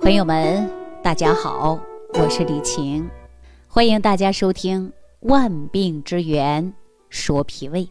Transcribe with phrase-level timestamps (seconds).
[0.00, 0.68] 朋友们，
[1.02, 1.78] 大家好，
[2.14, 3.08] 我是李晴，
[3.68, 4.88] 欢迎大家收听
[5.20, 6.72] 《万病之源
[7.10, 7.84] 说脾胃》。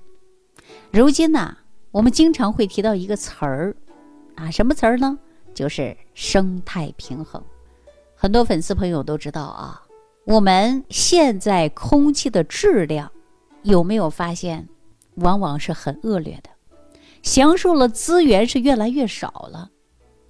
[0.92, 1.56] 如今呢，
[1.92, 3.76] 我们经常会提到一个词儿
[4.34, 5.20] 啊，什么词儿呢？
[5.54, 7.42] 就是生态平衡。
[8.16, 9.84] 很多粉丝朋友都知道啊，
[10.26, 13.12] 我们现在空气的质量
[13.62, 14.68] 有没有发现，
[15.18, 16.50] 往往是很恶劣的，
[17.22, 19.70] 享受了资源是越来越少了，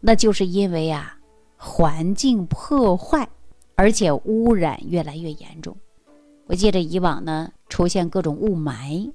[0.02, 1.16] 那就是因为啊。
[1.62, 3.28] 环境破坏，
[3.76, 5.76] 而且污染越来越严重。
[6.46, 9.12] 我记得以往呢，出现各种雾霾，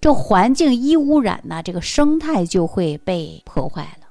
[0.00, 4.06] 这环境一污染呢，这个生态就会被破坏了，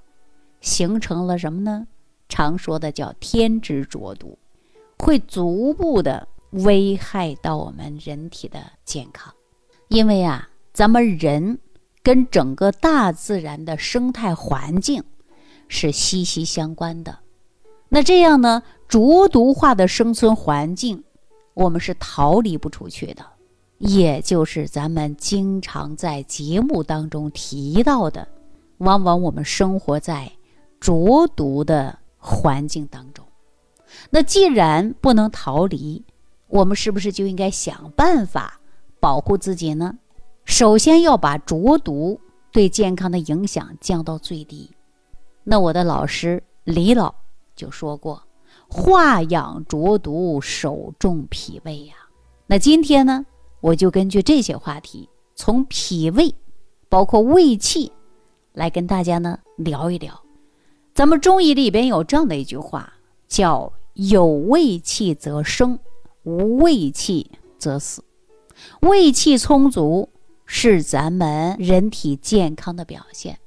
[0.61, 1.87] 形成了什么呢？
[2.29, 4.37] 常说的叫天之浊毒，
[4.99, 9.33] 会逐步的危害到我们人体的健康。
[9.87, 11.57] 因为啊，咱们人
[12.03, 15.03] 跟整个大自然的生态环境
[15.67, 17.17] 是息息相关的。
[17.89, 18.63] 那这样呢？
[18.87, 21.03] 浊毒化的生存环境，
[21.53, 23.25] 我们是逃离不出去的。
[23.79, 28.27] 也就是咱们经常在节目当中提到的，
[28.77, 30.31] 往往我们生活在
[30.79, 33.25] 浊毒的环境当中。
[34.09, 36.03] 那既然不能逃离，
[36.47, 38.59] 我们是不是就应该想办法
[39.01, 39.97] 保护自己呢？
[40.45, 42.19] 首先要把浊毒
[42.53, 44.71] 对健康的影响降到最低。
[45.43, 47.13] 那我的老师李老。
[47.57, 48.23] 就说过，
[48.69, 51.95] 化养浊毒，首重脾胃呀。
[52.45, 53.25] 那今天呢，
[53.59, 56.33] 我就根据这些话题，从脾胃，
[56.87, 57.91] 包括胃气，
[58.53, 60.23] 来跟大家呢聊一聊。
[60.93, 62.93] 咱们中医里边有这样的一句话，
[63.27, 65.77] 叫“有胃气则生，
[66.23, 68.03] 无胃气则死”。
[68.81, 70.09] 胃气充足
[70.45, 73.39] 是咱们人体健康的表现。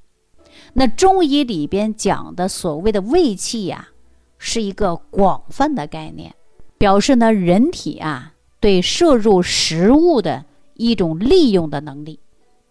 [0.74, 3.88] 那中医里边讲的所谓的胃气呀。
[4.42, 6.34] 是一个广泛的概念，
[6.78, 12.18] 表示呢人体啊对摄入食物的一种利用的能力。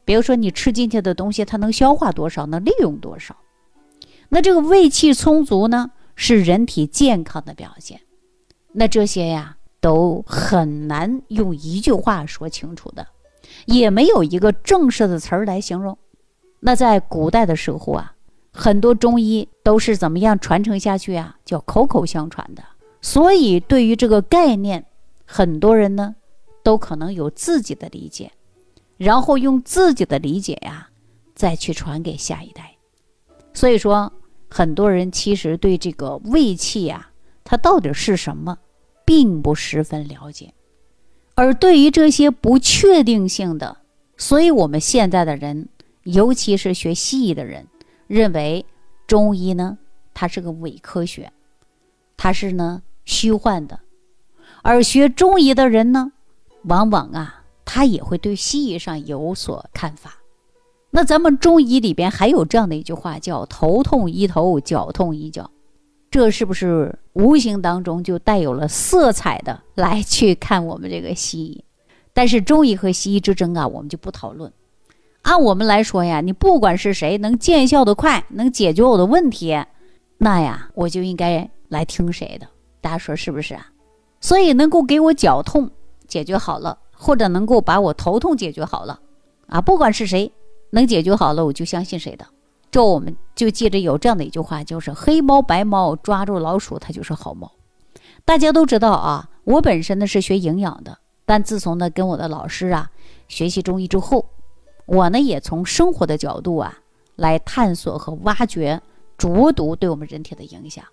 [0.04, 3.38] 比如说你吃进去的东西，它能消化多少，能利用多少。
[4.30, 8.02] 那这个胃气充足呢，是人体健康的表现。
[8.72, 13.06] 那这些呀都很难用一句话说清楚的，
[13.68, 15.96] 也没有一个正式的词儿来形容。
[16.60, 18.16] 那在古代的时候啊。
[18.52, 21.38] 很多中医都是怎么样传承下去啊？
[21.46, 22.64] 叫口口相传的。
[23.02, 24.86] 所以对于这个概念，
[25.26, 26.16] 很多人呢
[26.64, 28.32] 都可能有自己的理解，
[28.98, 30.90] 然后用自己的理解呀
[31.36, 32.76] 再去传给下一代。
[33.54, 34.12] 所以说，
[34.50, 37.12] 很多人其实对这个胃气呀，
[37.44, 38.58] 它到底是什么，
[39.06, 40.54] 并不十分了解。
[41.36, 43.78] 而对于这些不确定性的，
[44.18, 45.70] 所以我们现在的人，
[46.04, 47.68] 尤其是学西医的人。
[48.10, 48.66] 认为
[49.06, 49.78] 中医呢，
[50.16, 51.32] 它是个伪科学，
[52.18, 53.80] 它是呢虚幻的，
[54.64, 56.12] 而学中医的人呢，
[56.64, 60.16] 往往啊，他也会对西医上有所看法。
[60.90, 65.52] 那咱们中医里边还有这样的一句话，叫“头痛医头，脚痛医脚”，
[66.10, 71.64] 这是不是无形当中就带有了色彩的来去看我们这个西医？
[72.12, 74.52] 但是中医和西医之争啊，我们就不讨论。
[75.24, 79.58] 按我们来说呀，你不管是谁能见效的快，能解决我的问题，
[80.18, 82.48] 那呀，我就应该来听谁的。
[82.82, 83.68] 大家说是不是啊？
[84.22, 85.70] 所以能够给我脚痛
[86.08, 89.00] 解决好了，或者能够把我头痛解决好了，
[89.48, 90.32] 啊，不管是谁
[90.72, 92.26] 能解决好了，我就相信谁的。
[92.72, 97.52] 这我们就记着有这样的一句话，就是黑猫白猫抓住老鼠，它就是好猫。
[98.26, 102.90] 大家都知道啊，我本身呢是学营养的，但自从呢跟我的老师啊
[103.28, 104.26] 学习中医之后。
[104.92, 106.80] 我呢也从生活的角度啊
[107.16, 108.82] 来探索和挖掘
[109.20, 110.84] 浊毒对我们人体的影响，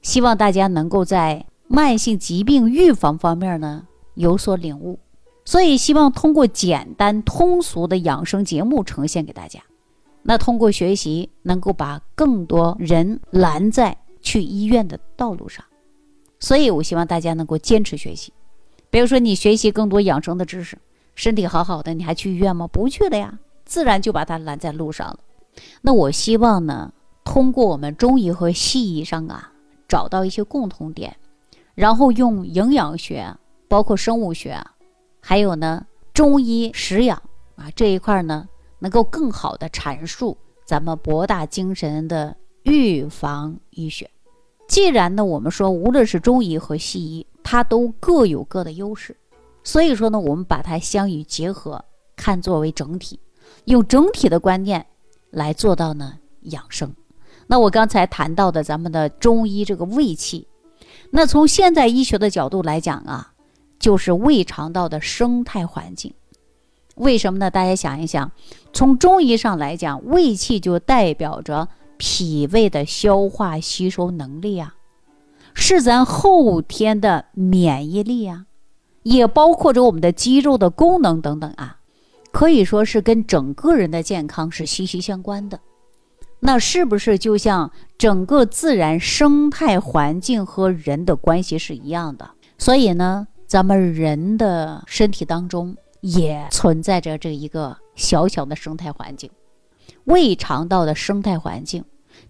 [0.00, 4.98] 希望大家能够在慢性疾病预防方面呢有所领悟，
[5.44, 9.60] 所以希望通过简单通俗的养生节目呈现给大家。
[10.22, 15.62] 那通过学习能够把更多人拦在去医院的道路上，
[16.40, 18.32] 所以我希望大家能够坚持学习。
[18.88, 20.78] 比如说你学习更多养生的知识。
[21.16, 22.66] 身体好好的，你还去医院吗？
[22.66, 25.18] 不去了呀，自然就把他拦在路上了。
[25.82, 26.92] 那我希望呢，
[27.24, 29.52] 通过我们中医和西医上啊，
[29.88, 31.16] 找到一些共同点，
[31.74, 33.34] 然后用营养学、
[33.68, 34.58] 包括生物学，
[35.20, 37.22] 还有呢中医食养
[37.56, 44.10] 啊这一块呢，能够更好的阐述咱们博大精深的预防医学。
[44.66, 49.16] 既然呢，我们说无论是中医和西医，它都各有各的优势。
[49.62, 51.84] 所以说呢，我们把它相与结合，
[52.16, 53.20] 看作为整体，
[53.64, 54.86] 用整体的观念
[55.30, 56.94] 来做到呢养生。
[57.46, 60.48] 那我刚才谈到的咱们的中医这个胃气，
[61.10, 63.32] 那从现代医学的角度来讲啊，
[63.78, 66.14] 就是胃肠道的生态环境。
[66.96, 67.50] 为什么呢？
[67.50, 68.30] 大家想一想，
[68.72, 74.76] 从中医上来讲，胃气就代表着脾胃的消化吸收能力啊，
[75.54, 78.46] 是咱后天的免疫力啊，
[79.02, 81.78] 也包括着我们的肌肉的功能等等啊，
[82.34, 85.58] 可以说是跟整个人的健康是息息相关的。
[86.40, 92.32] 那是不是就像整个自然生态环境和人的关系是一样的？
[92.58, 95.74] 所以呢，咱们人的身体当中。
[96.06, 99.30] 也存在着这一个小小的生态环境，
[100.04, 101.82] 胃肠道的生态环境，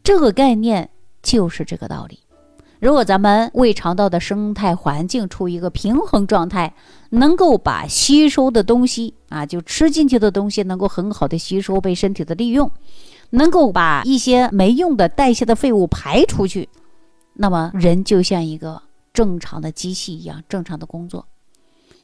[0.05, 0.91] 这个概念
[1.25, 2.21] 就是这个道理。
[2.85, 6.75] 如果咱们胃肠道的生态环境处于一个平衡状态，
[7.09, 12.71] 能够把吸收的东西啊，就吃进去的东西能够很好的吸收，被身体的利用，
[13.31, 16.69] 能够把一些没用的代谢的废物排出去，
[17.33, 18.83] 那么人就像一个
[19.15, 21.27] 正常的机器一样，正常的工作，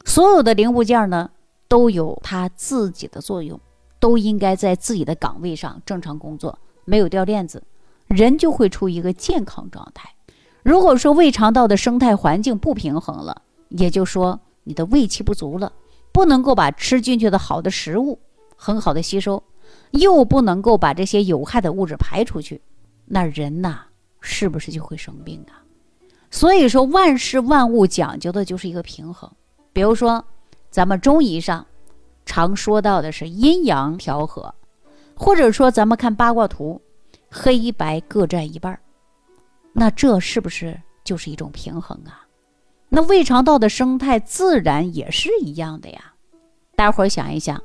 [0.03, 1.29] 所有的零部件呢。
[1.67, 3.57] 都有它自己的作用，
[3.97, 7.63] 都应该在自己的岗位上正常工作，没有掉链子，
[8.07, 10.09] 人就会处于一个健康状态。
[10.63, 15.71] 如果说胃肠道的生态环境不平衡了，也就说你的胃气不足了，
[16.11, 18.19] 不能够把吃进去的好的食物
[18.55, 19.43] 很好的吸收，
[19.91, 22.61] 又不能够把这些有害的物质排出去，
[23.05, 23.81] 那人呐，
[24.19, 25.61] 是不是就会生病啊？
[26.29, 29.31] 所以说，万事万物讲究的就是一个平衡，
[29.73, 30.23] 比如说。
[30.69, 31.65] 咱们中医上
[32.25, 34.55] 常说到的是阴阳调和，
[35.17, 36.81] 或者说咱们看八卦图，
[37.29, 38.79] 黑白各占一半儿
[39.73, 42.27] 那这是不是就是一种平衡啊？
[42.89, 46.13] 那胃肠道的生态自然也是一样的呀。
[46.75, 47.61] 大伙儿想一想，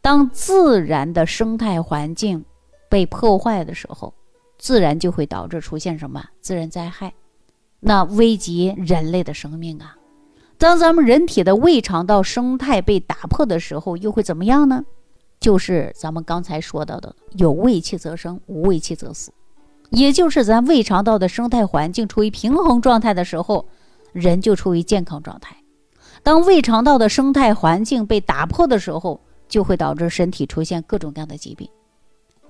[0.00, 2.44] 当自然的生态环境
[2.90, 4.12] 被破坏的时候，
[4.58, 7.14] 自然就会导致出现什么自然灾害，
[7.80, 9.96] 那危及人类的生命啊。
[10.58, 14.84] 当咱们人体的胃肠道生态被打破的时候，又会怎么样呢？
[15.38, 19.32] 就是咱们刚才说到的，有胃气则生，无胃气则死。
[19.90, 23.66] 也就是咱胃肠道的生态环境处于平衡状态的时候，
[24.12, 25.56] 人就处于健康状态。
[26.22, 31.68] 当胃肠道的生态环境被打破的时候，就会导致身体出现各种各样的疾病，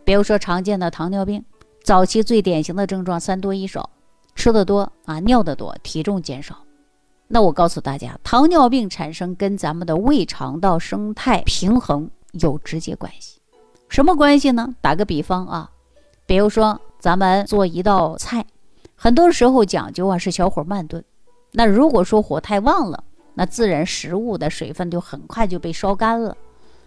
[0.04, 1.44] 比如说常见的糖尿病，
[1.84, 3.90] 早期最典型的症状三多一少，
[4.34, 6.56] 吃的多啊，尿的多，体重减少。
[7.28, 13.40] 那我告诉大家，糖尿病产生跟咱们的胃肠道生态平衡有直接关系。
[13.88, 14.74] 什么关系呢？
[14.80, 15.70] 打个比方啊，
[16.24, 18.44] 比如说咱们做一道菜，
[18.94, 21.04] 很多时候讲究啊是小火慢炖。
[21.52, 23.04] 那如果说火太旺了，
[23.34, 26.36] 那自然食物的水分就很快就被烧干了，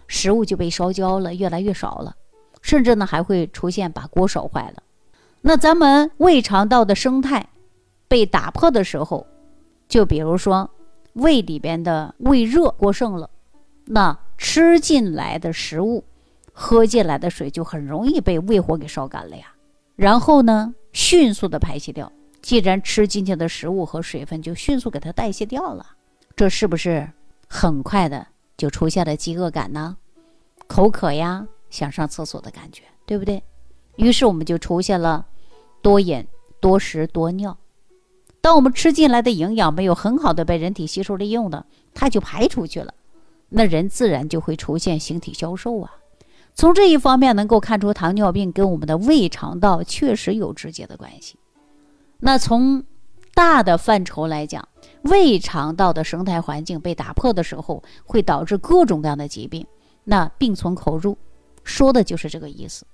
[0.06, 2.14] 食物就被烧焦了，越来越少了，
[2.60, 4.82] 甚至呢还会出现把锅烧坏了。
[5.40, 7.48] 那咱们胃肠道的生态
[8.08, 9.26] 被打破的时候，
[9.88, 10.68] 就比如说，
[11.14, 13.30] 胃里边的胃热过剩了，
[13.86, 16.04] 那吃进来的食物、
[16.52, 19.46] 喝进来的水就很容易被胃火给烧干了呀。
[20.00, 22.10] 然后呢，迅速的排泄掉。
[22.40, 25.84] 既然吃进去的食物和水分就迅速给它代谢掉了，
[26.34, 27.06] 这是不是
[27.46, 28.26] 很快的
[28.56, 29.98] 就出现了饥饿感呢？
[30.66, 33.42] 口渴呀，想上厕所的感觉，对不对？
[33.96, 35.26] 于是我们就出现了
[35.82, 36.26] 多饮、
[36.60, 37.58] 多食、多尿。
[38.40, 42.94] 当我们吃进来的营养没有很好的被人体吸收利用的，它就排出去了，
[43.50, 45.92] 那人自然就会出现形体消瘦啊。
[46.60, 51.38] 从这一方面能够看出，糖尿病跟我们的胃肠道确实有直接的关系。
[52.18, 52.84] 那从
[53.32, 54.68] 大的范畴来讲，
[55.04, 59.66] 胃肠道的生态环境被打破的时候，会导致各种各样的疾病。
[60.04, 61.16] 那病从口入，
[61.64, 62.84] 说的就是这个意思。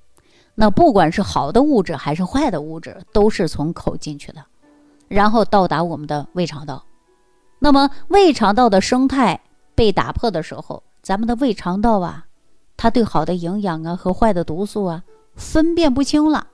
[0.55, 4.45] 那不管是好的物质还是坏的物质，都是从口进去的。
[5.09, 6.85] 然后到达我们的胃肠道，
[7.59, 9.41] 那么胃肠道的生态
[9.75, 12.26] 被打破的时候，咱们的胃肠道啊，
[12.77, 15.03] 他对好的营养啊和坏的毒素啊
[15.35, 16.47] 分辨不清了，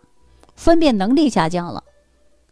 [0.55, 1.83] 分辨能力下降了，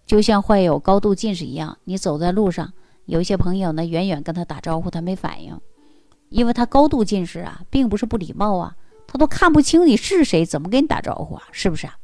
[0.07, 1.79] 就像患有高度近视一样。
[1.85, 2.73] 你走在路上，
[3.07, 5.59] 有一些朋友呢，远远跟他打招呼，他没反应，
[6.29, 11.43] 因为他高度近视啊，并不是不礼貌啊，他都看不清你是谁，怎么跟你打招呼啊？
[11.53, 11.97] 是不是啊？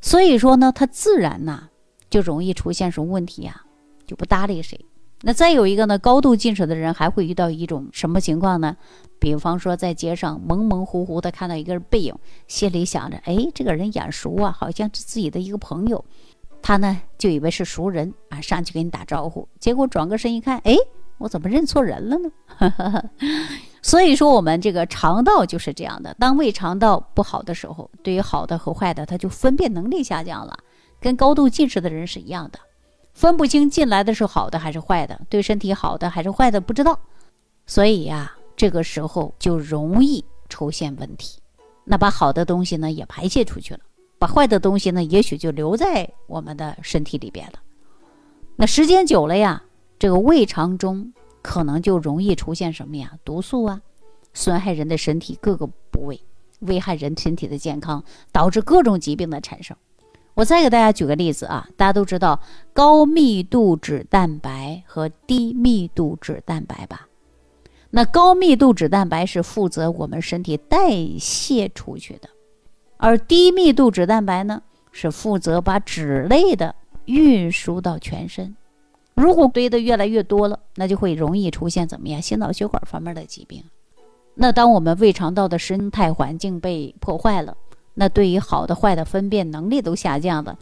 [0.00, 1.68] 所以说呢，他自然呐。
[2.08, 3.62] 就容易出现什么问题呀？
[4.06, 4.86] 就不搭理谁。
[5.22, 8.76] 那再有一个呢，高度近视的人还会遇到一种什么情况呢？
[9.18, 12.14] 比方说在街上蒙蒙糊糊的看到一个人背影，
[12.46, 16.04] 心里想着，哎，这个人眼熟啊，好像是自己的一个朋友。
[16.62, 20.76] 他呢就以为是熟人啊，上去给你打招呼，结果转个身一看，哎，
[21.18, 22.30] 我怎么认错人了呢？
[23.82, 26.12] 所以说，我们这个肠道就是这样的。
[26.18, 30.58] 当胃肠道不好的时候，对于好的和坏的，它就分辨能力下降了。
[30.98, 32.58] 跟高度近视的人是一样的，
[33.14, 36.98] 分不清进来的是好的还是坏的，对身体好的还是坏的不知道，
[37.64, 41.38] 所以呀，这个时候就容易出现问题。
[41.84, 43.80] 那把好的东西呢也排泄出去了，
[44.18, 47.60] 把坏的东西呢也许就留在我们的身体里边了。
[48.56, 49.62] 那时间久了呀，
[49.98, 53.12] 这个胃肠中可能就容易出现什么呀？
[53.22, 53.80] 毒素啊，
[54.32, 56.20] 损害人的身体各个部位，
[56.60, 59.76] 危害人身体的健康，导致各种疾病的产生。
[60.34, 62.40] 我再给大家举个例子啊，大家都知道
[62.72, 67.06] 高密度脂蛋白和低密度脂蛋白吧？
[67.96, 72.28] 那高密度脂蛋白是负责我们身体代谢出去的，
[72.98, 74.60] 而低密度脂蛋白呢
[74.92, 76.74] 是负责把脂类的
[77.06, 78.54] 运输到全身。
[79.14, 82.20] 如果堆的越来越多了，那就会容易出现怎么样？
[82.20, 83.64] 心脑血管方面的疾病。
[84.34, 87.56] 那当我们胃肠道的生态环境被破坏了，
[87.94, 90.58] 那对于好的坏的分辨能力都下降了，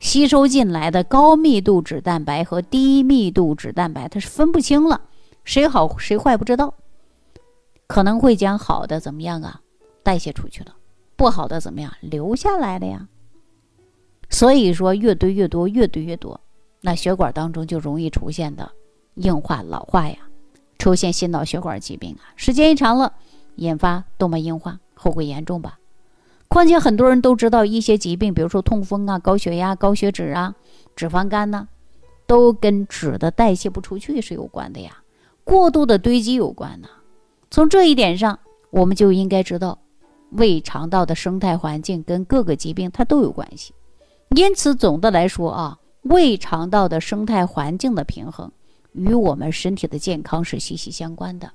[0.00, 5.02] 吸收进来的高密度脂蛋白和低密度脂蛋白它是分不清了。
[5.48, 6.74] 谁好谁坏不知道，
[7.86, 9.62] 可能会将好的怎么样啊
[10.02, 10.74] 代谢出去了，
[11.16, 13.08] 不好的怎么样留下来了呀？
[14.28, 16.38] 所以说越堆越多，越堆越多，
[16.82, 18.70] 那血管当中就容易出现的
[19.14, 20.18] 硬化、老化呀，
[20.78, 23.14] 出现心脑血管疾病啊，时间一长了，
[23.54, 25.78] 引发动脉硬化，后果严重吧？
[26.48, 30.54] 况且很多人都知道一些疾病，比如说痛风啊、高血压、高血脂啊、
[30.94, 31.68] 脂肪肝呢，
[32.26, 35.02] 都跟脂的代谢不出去是有关的呀。
[35.48, 36.88] 过度的堆积有关呢，
[37.50, 38.38] 从这一点上，
[38.68, 39.78] 我们就应该知道，
[40.32, 43.72] 胃肠道的生态环境跟各个疾病它都有关系。
[44.36, 48.52] 因此，总的来说啊，胃肠道的生态环境的平衡
[48.92, 51.50] 与我们身体的健康是息息相关的。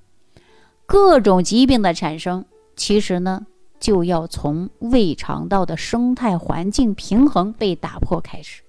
[0.88, 2.44] 各种疾病的产生，
[2.76, 3.46] 其实呢，
[3.80, 8.64] 就要从胃肠道的生态环境平衡被打破开始。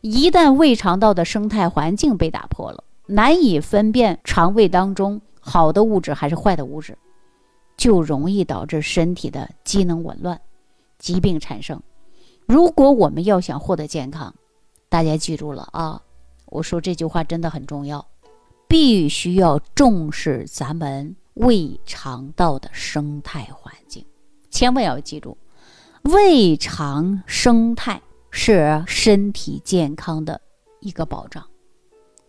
[0.00, 2.82] 一旦胃肠道的生态环境被打破了，
[3.12, 6.96] 难以分辨肠胃当中好的物质还是坏的物质，
[7.76, 10.40] 就容易导致身体的机能紊乱，
[10.98, 11.78] 疾病产生。
[12.46, 14.34] 如果我们要想获得健康，
[14.88, 16.00] 大家记住了啊！
[16.46, 18.06] 我说这句话真的很重要，
[18.66, 24.02] 必须要重视咱们胃肠道的生态环境，
[24.48, 25.36] 千万要记住，
[26.04, 28.00] 胃肠生态
[28.30, 30.40] 是身体健康的
[30.80, 31.44] 一个保障。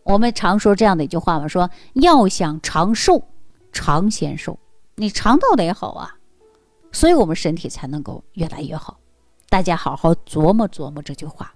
[0.03, 3.24] 我们常说这样的一句话嘛，说要想长寿，
[3.72, 4.57] 常先寿，
[4.95, 6.15] 你肠道得好啊，
[6.91, 8.98] 所以我们身体才能够越来越好。
[9.50, 11.53] 大家好好琢磨琢磨这句话。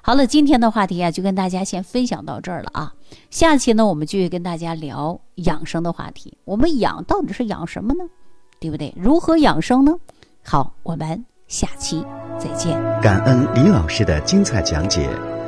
[0.00, 2.94] 好了，今天的话题啊，就跟大家先分享到这儿了啊。
[3.30, 6.38] 下期呢，我们继续跟大家聊养生的话题。
[6.44, 8.04] 我们养到底是养什么呢？
[8.60, 8.94] 对不对？
[8.96, 9.92] 如何养生呢？
[10.44, 12.06] 好，我们下期
[12.38, 12.80] 再见。
[13.02, 15.10] 感恩李老师的精彩讲解。